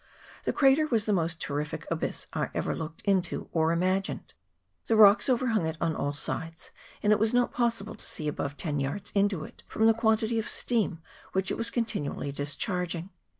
[0.45, 4.33] The crater was the most terrific abyss I ever looked into or imagined.
[4.87, 6.71] The rocks overhung it on all sides,
[7.03, 10.39] and it was not possible to see above ten yards into it, from the quantity
[10.39, 11.03] of steam
[11.33, 13.11] which it was continually discharging.